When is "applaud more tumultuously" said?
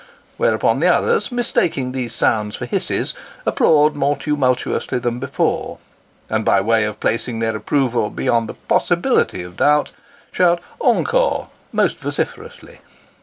3.45-4.97